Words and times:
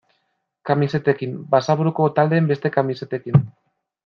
Kamisetekin, 0.69 1.35
Basaburuko 1.51 2.09
taldeen 2.17 2.49
beste 2.53 2.73
kamisetekin... 2.79 3.47